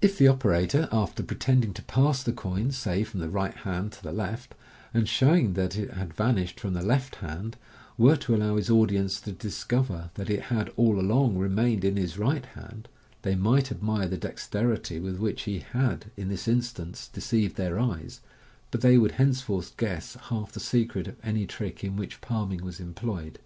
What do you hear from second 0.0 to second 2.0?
If the ok orator, after pretending to